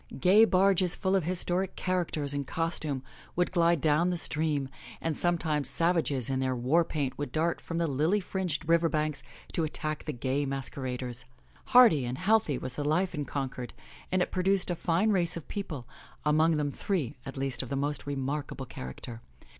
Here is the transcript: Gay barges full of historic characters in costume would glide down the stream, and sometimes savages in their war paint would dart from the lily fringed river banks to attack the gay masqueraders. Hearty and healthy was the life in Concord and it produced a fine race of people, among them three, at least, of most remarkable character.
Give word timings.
Gay 0.19 0.45
barges 0.45 0.95
full 0.95 1.15
of 1.15 1.25
historic 1.25 1.75
characters 1.75 2.33
in 2.33 2.43
costume 2.43 3.03
would 3.35 3.51
glide 3.51 3.79
down 3.79 4.09
the 4.09 4.17
stream, 4.17 4.67
and 4.99 5.15
sometimes 5.15 5.69
savages 5.69 6.27
in 6.27 6.39
their 6.39 6.55
war 6.55 6.83
paint 6.83 7.15
would 7.19 7.31
dart 7.31 7.61
from 7.61 7.77
the 7.77 7.85
lily 7.85 8.19
fringed 8.19 8.67
river 8.67 8.89
banks 8.89 9.21
to 9.53 9.63
attack 9.63 10.05
the 10.05 10.11
gay 10.11 10.43
masqueraders. 10.43 11.25
Hearty 11.65 12.03
and 12.05 12.17
healthy 12.17 12.57
was 12.57 12.73
the 12.73 12.83
life 12.83 13.13
in 13.13 13.25
Concord 13.25 13.75
and 14.11 14.23
it 14.23 14.31
produced 14.31 14.71
a 14.71 14.75
fine 14.75 15.11
race 15.11 15.37
of 15.37 15.47
people, 15.47 15.87
among 16.25 16.57
them 16.57 16.71
three, 16.71 17.15
at 17.23 17.37
least, 17.37 17.61
of 17.61 17.69
most 17.77 18.07
remarkable 18.07 18.65
character. 18.65 19.21